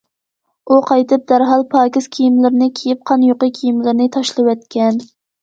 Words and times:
ئۇ 0.69 0.77
قايتىپ 0.91 1.27
دەرھال 1.31 1.65
پاكىز 1.73 2.07
كىيىملىرىنى 2.15 2.71
كىيىپ، 2.81 3.05
قان 3.11 3.27
يۇقى 3.29 3.53
كىيىملىرىنى 3.61 4.11
تاشلىۋەتكەن. 4.19 5.01